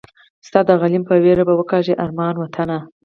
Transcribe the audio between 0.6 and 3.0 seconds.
د غلیم په ویر به وکاږي ارمان وطنه